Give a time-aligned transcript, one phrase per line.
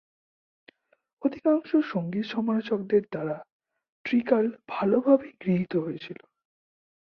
[1.21, 3.37] অধিকাংশ সঙ্গীত সমালোচকদের দ্বারা
[4.05, 6.19] ট্রিকাল ভালভাবেই গৃহীত হয়েছিল।